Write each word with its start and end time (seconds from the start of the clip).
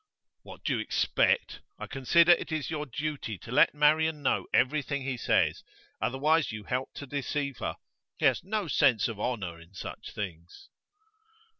'What 0.41 0.63
do 0.63 0.73
you 0.73 0.79
expect? 0.79 1.61
I 1.77 1.85
consider 1.85 2.31
it 2.31 2.51
is 2.51 2.71
your 2.71 2.87
duty 2.87 3.37
to 3.37 3.51
let 3.51 3.75
Marian 3.75 4.23
know 4.23 4.47
everything 4.51 5.03
he 5.03 5.15
says. 5.15 5.63
Otherwise 6.01 6.51
you 6.51 6.63
help 6.63 6.91
to 6.95 7.05
deceive 7.05 7.59
her. 7.59 7.75
He 8.17 8.25
has 8.25 8.43
no 8.43 8.67
sense 8.67 9.07
of 9.07 9.19
honour 9.19 9.59
in 9.59 9.75
such 9.75 10.09
things. 10.15 10.69